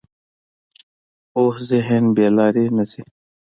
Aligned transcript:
پوخ 1.31 1.55
ذهن 1.69 2.03
بې 2.15 2.27
لارې 2.37 2.65
نه 2.75 2.83
ځي 2.91 3.01